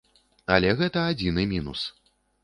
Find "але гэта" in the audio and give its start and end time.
0.53-1.03